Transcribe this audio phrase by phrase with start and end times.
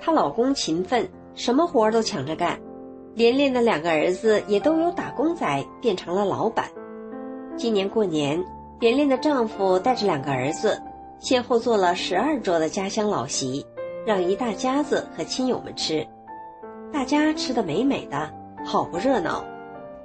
[0.00, 2.58] 她老公勤奋，什么活儿都抢着干。
[3.14, 6.66] 连连的两个儿子也都由打工仔变成了老板。
[7.56, 8.44] 今年过年，
[8.78, 10.78] 连连的丈夫带着两个儿子，
[11.18, 13.64] 先后做了十二桌的家乡老席，
[14.04, 16.06] 让一大家子和亲友们吃。
[16.92, 18.30] 大家吃得美美的，
[18.64, 19.42] 好不热闹。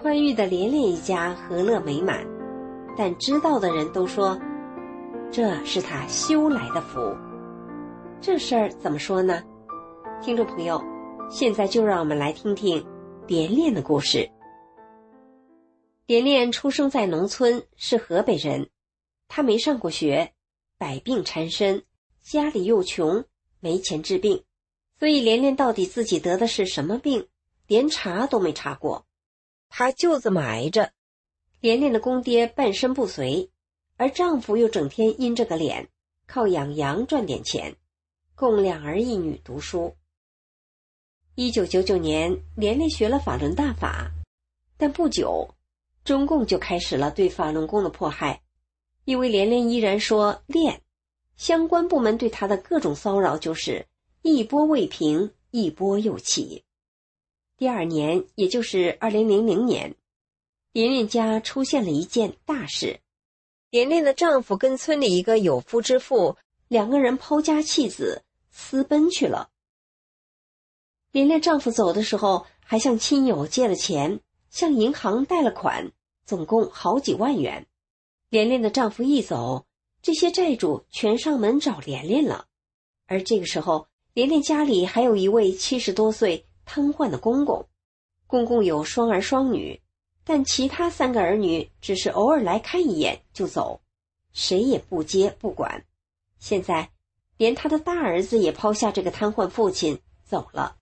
[0.00, 2.24] 宽裕的连连一家和乐美满，
[2.96, 4.38] 但知道的人都说，
[5.30, 7.00] 这是他修来的福。
[8.20, 9.42] 这事儿怎么说呢？
[10.22, 10.80] 听众朋友，
[11.28, 12.86] 现在就让我们来听听
[13.26, 14.30] 连连的故事。
[16.06, 18.70] 连连出生在农村，是河北人。
[19.26, 20.32] 他没上过学，
[20.78, 21.82] 百病缠身，
[22.22, 23.24] 家里又穷，
[23.58, 24.44] 没钱治病，
[24.96, 27.26] 所以连连到底自己得的是什么病，
[27.66, 29.04] 连查都没查过。
[29.68, 30.92] 他就这么挨着。
[31.60, 33.50] 连连的公爹半身不遂，
[33.96, 35.88] 而丈夫又整天阴着个脸，
[36.28, 37.74] 靠养羊赚点钱。
[38.36, 39.96] 供两儿一女读书。
[41.34, 44.10] 一九九九年，连连学了法轮大法，
[44.76, 45.48] 但不久，
[46.04, 48.42] 中共就开始了对法轮功的迫害。
[49.06, 50.82] 因为连连依然说练，
[51.38, 53.86] 相关部门对他的各种骚扰就是
[54.20, 56.64] 一波未平，一波又起。
[57.56, 59.94] 第二年，也就是二零零零年，
[60.72, 63.00] 连连家出现了一件大事：
[63.70, 66.36] 连连的丈夫跟村里一个有夫之妇
[66.68, 68.22] 两个人抛家弃子。
[68.50, 69.48] 私奔去了。
[71.12, 75.92] 连连丈夫走的时候，还向亲友借了钱，向银行贷了款，
[76.24, 77.66] 总共好几万元。
[78.30, 79.66] 连连的丈夫一走，
[80.00, 82.46] 这些债主全上门找连连了。
[83.06, 87.68] 而这个时候，连连家里还有一位七十多岁瘫痪的公公，
[88.26, 89.80] 公公有双儿双女，
[90.24, 93.82] 但其他三个儿女只是偶尔来看一眼就走，
[94.32, 95.84] 谁也不接不管。
[96.38, 96.90] 现在。
[97.38, 100.76] 连他的大儿子也抛下这个瘫痪父亲走了。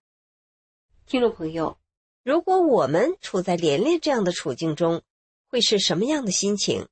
[1.10, 1.76] 听众朋友，
[2.22, 5.02] 如果我们处在连连这样的处境中，
[5.48, 6.86] 会是什么样的心情？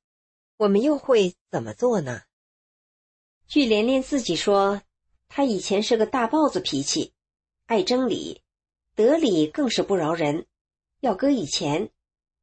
[0.57, 2.23] 我们又会怎么做呢？
[3.47, 4.81] 据连连自己说，
[5.29, 7.13] 他以前是个大豹子脾气，
[7.65, 8.41] 爱争理，
[8.93, 10.47] 得理更是不饶人。
[10.99, 11.89] 要搁以前，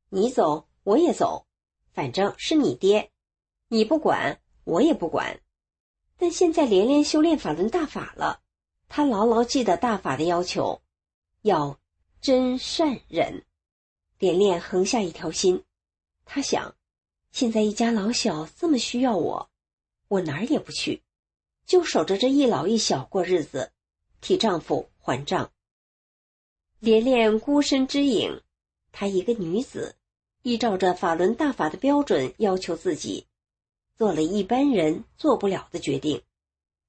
[0.09, 1.47] 你走我也走，
[1.93, 3.11] 反正是你爹，
[3.69, 5.43] 你不管我也不管。
[6.17, 8.41] 但现在连连修炼法轮大法了，
[8.89, 10.81] 他牢牢记得大法的要求，
[11.47, 11.81] 要
[12.21, 13.43] 真善忍。
[14.19, 15.63] 连连横下一条心，
[16.25, 16.75] 他想，
[17.33, 19.51] 现在一家老小这么需要我，
[20.09, 21.03] 我哪儿也不去，
[21.67, 23.73] 就守着这一老一小过日子，
[24.21, 25.53] 替丈夫还账。
[26.79, 28.41] 连连孤身之影，
[28.91, 29.97] 她一个女子，
[30.43, 33.27] 依照着法轮大法的标准要求自己。
[33.97, 36.23] 做了一般人做不了的决定，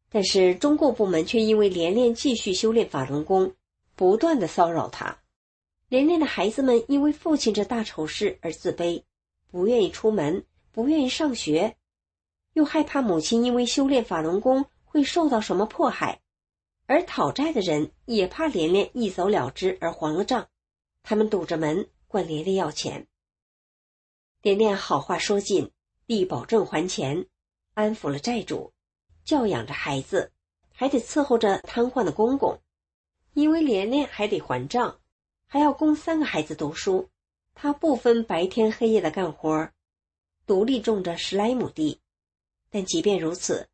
[0.09, 3.53] 但是中共部门却因为连连继续修炼法轮功，
[3.97, 5.19] 不断的骚扰他。
[5.90, 9.03] 连连的孩子们因为父亲这大丑事而自卑，
[9.52, 11.75] 不愿意出门，不愿意上学，
[12.53, 16.22] 又害怕母亲因为修炼法轮功会受到什么迫害，
[16.85, 20.47] 而讨债的人也怕连连一走了之而还了账，
[21.03, 23.08] 他们堵着门管连连要钱。
[24.41, 25.74] 连连好话说尽。
[26.06, 27.25] 立保证还钱，
[27.74, 28.72] 安抚了债主，
[29.25, 30.31] 教养着孩子，
[30.72, 32.62] 还得伺候着瘫痪的公公，
[33.38, 35.00] 因为连连还得还账，
[35.46, 37.08] 还要供三个孩子读书，
[37.53, 39.70] 他不分白天黑夜的干活，
[40.47, 42.02] 独立种着十来亩地。
[42.72, 43.70] 但即便如此，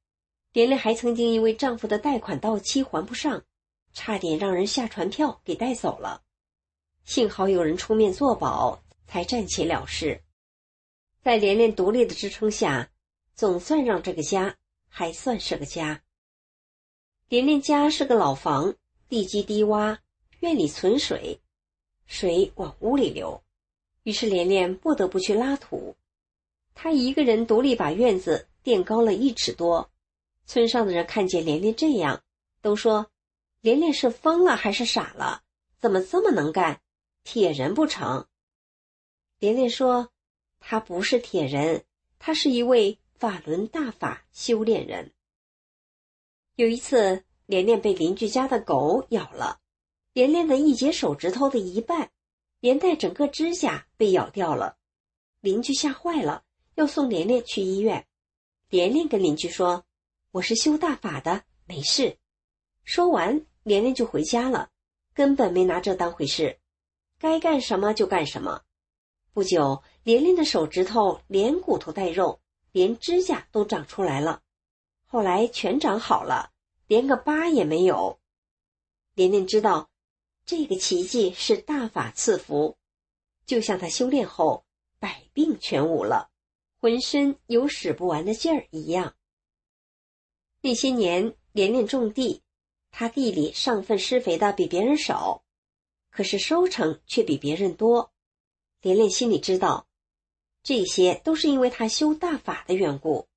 [0.51, 3.41] 连连还曾经因为丈夫的贷款到期还不上，
[3.93, 6.23] 差点让人下传票给带走了，
[7.05, 10.21] 幸好有人出面作保，才暂且了事。
[11.21, 12.89] 在连连独立的支撑下，
[13.33, 14.57] 总算让这个家
[14.89, 16.03] 还算是个家。
[17.29, 18.75] 连连家是个老房，
[19.13, 19.99] 地基低洼，
[20.39, 21.39] 院里存水，
[22.07, 23.43] 水往屋里流，
[24.01, 25.95] 于是连连不得不去拉土。
[26.73, 29.91] 他一个人独立把院子垫高了一尺多。
[30.47, 32.23] 村上的人看见连连这样，
[32.59, 33.11] 都说
[33.61, 35.43] ：“连连是疯了还是傻了？
[35.77, 36.81] 怎么这么能干？
[37.23, 38.27] 铁人不成？”
[39.37, 40.09] 连连说。
[40.59, 41.83] 他不是铁人，
[42.17, 45.11] 他是一位法轮大法修炼人。
[46.55, 49.59] 有一次，连连被邻居家的狗咬了，
[50.13, 52.11] 连连的一截手指头的一半，
[52.59, 54.77] 连带整个指甲被咬掉了。
[55.41, 56.43] 邻居吓坏了，
[56.75, 58.07] 要送连连去医院。
[58.69, 59.83] 连连跟邻居说
[60.31, 62.17] ：“我是修大法的，没事。”
[62.85, 64.69] 说完，连连就回家了，
[65.13, 66.59] 根本没拿这当回事，
[67.19, 68.61] 该干什么就干什么。
[69.33, 72.39] 不久，连连的手指头连骨头带肉，
[72.71, 74.41] 连指甲都长出来了，
[75.05, 76.51] 后来全长好了，
[76.87, 78.19] 连个疤也没有。
[79.13, 79.89] 莲莲知道，
[80.45, 82.77] 这个奇迹是大法赐福，
[83.45, 84.65] 就像他修炼后。
[84.99, 86.29] 百病全无了，
[86.79, 89.17] 浑身有使不完的劲儿一样。
[90.61, 92.41] 那些年莲莲种地，
[92.89, 95.43] 他地里上粪施肥的比别人少，
[96.09, 98.13] 可是收成却比别人多。
[98.79, 99.89] 莲莲心里知道，
[100.63, 103.27] 这些都是因为他修大法的缘故。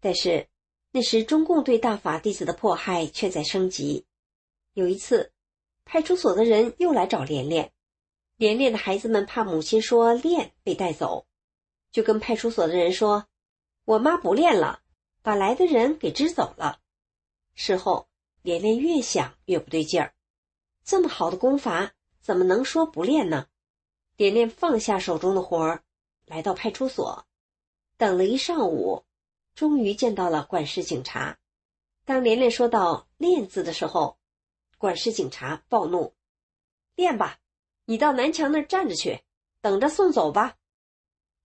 [0.00, 0.48] 但是
[0.92, 4.06] 那时中共对大法弟子的迫害却在升级。
[4.72, 5.32] 有一次，
[5.84, 7.72] 派出所的人又来找连连。
[8.36, 11.26] 连连的孩子们怕母亲说练被带走，
[11.92, 13.26] 就跟派出所的人说
[13.84, 14.80] ：“我妈不练了，
[15.22, 16.80] 把来的人给支走了。”
[17.54, 18.08] 事后，
[18.42, 20.14] 连连越想越不对劲儿，
[20.84, 23.46] 这么好的功法怎么能说不练呢？
[24.16, 25.84] 连连放下手中的活儿，
[26.24, 27.26] 来到派出所，
[27.98, 29.04] 等了一上午，
[29.54, 31.38] 终于见到了管事警察。
[32.04, 34.18] 当连连说到“练”字的时候，
[34.78, 36.14] 管事警察暴怒
[36.96, 37.38] ：“练吧！”
[37.86, 39.20] 你到南墙那儿站着去，
[39.60, 40.56] 等着送走吧。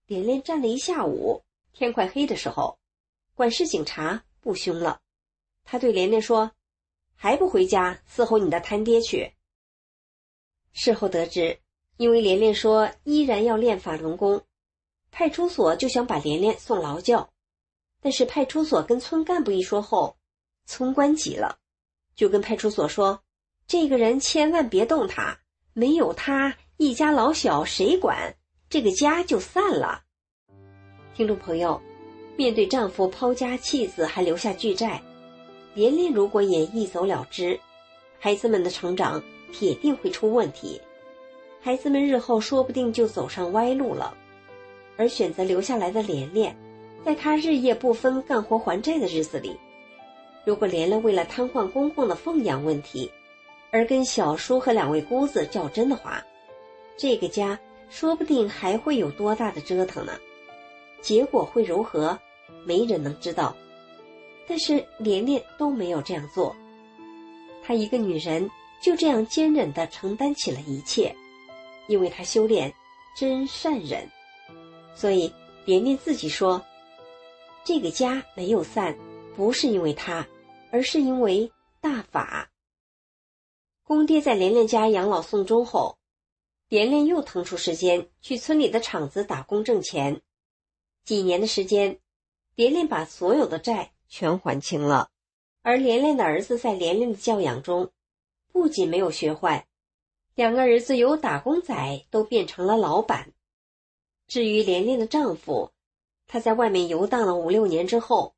[0.06, 1.42] 连连站了一下午，
[1.72, 2.78] 天快黑的时候，
[3.34, 5.00] 管事警察不凶了，
[5.64, 6.52] 他对连连说
[7.16, 9.32] ：“还不回家伺候你的摊爹去。”
[10.72, 11.60] 事后得知，
[11.96, 14.44] 因为连连说依然要练法轮功，
[15.10, 17.32] 派出所就想把连连送劳教，
[18.06, 20.16] 但是派出所跟村干部一说后，
[20.64, 21.58] 村官急了，
[22.14, 23.20] 就跟派出所说
[23.66, 25.36] ：“这个人千万别动他。”
[25.74, 28.32] 没有他，一家老小谁管？
[28.70, 30.04] 这个家就散了。
[31.16, 31.82] 听众朋友，
[32.36, 35.02] 面对丈夫抛家弃子还留下巨债，
[35.74, 37.58] 连连如果也一走了之，
[38.20, 39.20] 孩子们的成长
[39.52, 40.80] 铁定会出问题，
[41.60, 44.16] 孩子们日后说不定就走上歪路了。
[44.96, 46.56] 而选择留下来的连连，
[47.06, 49.56] 在他日夜不分干活还债的日子里，
[50.44, 53.08] 如果连连为了瘫痪公公的奉养问题，
[53.70, 56.20] 而跟小叔和两位姑子较真的话，
[56.96, 57.56] 这个家
[57.88, 60.14] 说不定还会有多大的折腾呢？
[61.00, 62.18] 结果会如何，
[62.64, 63.56] 没人能知道。
[64.48, 66.56] 但是连连都没有这样做，
[67.62, 68.50] 她一个女人
[68.82, 71.14] 就这样坚忍的承担起了一切，
[71.86, 72.74] 因为她修炼
[73.16, 74.04] 真善忍。
[74.92, 75.32] 所以
[75.64, 76.60] 连连自己说
[77.66, 78.96] ：“这个家没有散，
[79.34, 80.24] 不是因为他，
[80.70, 82.48] 而是因为大法。”
[83.82, 85.98] 公爹在连连家养老送终后，
[86.68, 90.22] 连连又腾出时间去村里的厂子打工挣钱。
[91.02, 91.98] 几年的时间，
[92.54, 95.10] 连连把所有的债全还清了。
[95.62, 97.90] 而连连的儿子在连连的教养中，
[98.52, 99.66] 不仅没有学坏，
[100.36, 103.32] 两个儿子由打工仔都变成了老板。
[104.28, 105.72] 至于连连的丈夫，
[106.26, 108.34] 他在外面游荡了五六年之后，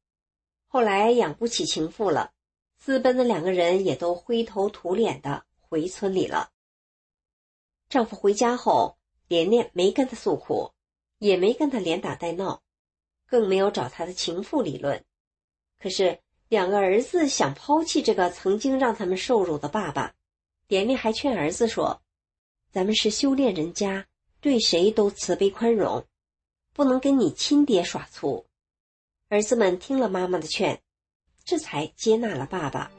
[0.67, 2.33] 后来养不起情妇了。
[2.81, 6.51] 私奔的两个人也都灰头土脸的回村里了。
[7.89, 10.71] 丈夫回家后，连连没跟他诉苦，
[11.19, 12.63] 也没跟他连打带闹，
[13.27, 15.05] 更没有找他的情妇理论。
[15.81, 20.15] 可是两个儿子想抛弃这个曾经让他们受辱的爸爸，
[20.69, 22.01] 连连还劝儿子说
[22.71, 24.07] ：“咱们是修炼人家，
[24.41, 26.07] 对谁都慈悲宽容，
[26.79, 28.47] 不能跟你亲爹耍粗。”
[29.29, 30.81] 儿子们听了妈妈的劝。
[31.45, 32.91] 这才接纳了爸爸。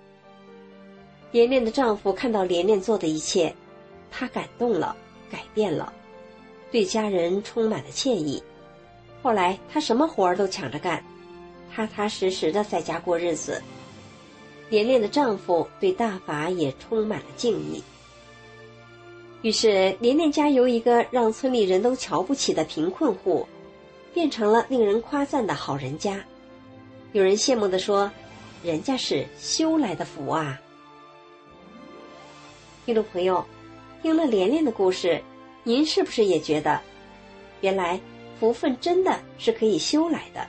[1.32, 3.56] 连连的丈夫看到连连做的一切，
[4.10, 4.96] 他感动了，
[5.30, 5.94] 改变了，
[6.72, 8.42] 对家人充满了歉意。
[9.22, 11.06] 后来他什么活儿都抢着干，
[11.72, 13.62] 踏踏实实的在家过日子。
[14.72, 17.84] 连连的丈夫对大法也充满了敬意。
[19.44, 23.48] 于是连连家由一个让村里人都瞧不起的贫困户，
[24.14, 26.24] 变成了令人夸赞的好人家。
[27.12, 28.10] 有人羡慕的说。
[28.62, 30.60] 人家是修来的福啊！
[32.86, 33.42] 听众朋友，
[34.02, 35.24] 听了连连的故事，
[35.64, 36.78] 您是不是也觉得，
[37.62, 37.98] 原来
[38.38, 40.46] 福分真的是可以修来的？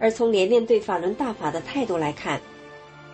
[0.00, 2.40] 而从连连对法轮大法的态度来看，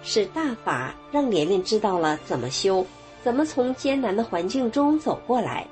[0.02, 2.82] 是大法让连连知道了怎么修，
[3.22, 5.66] 怎么从艰难的环境中走过来，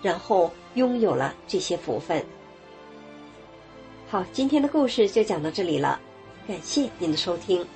[0.00, 2.24] 然后拥有了这些福分。
[4.08, 6.00] 好，今天的故事就讲到这里了。
[6.46, 7.66] 感谢您的收听。